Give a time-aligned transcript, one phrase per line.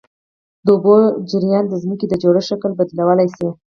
[0.65, 0.95] د اوبو
[1.29, 3.47] جریان د ځمکې د جوړښت شکل بدلولی شي.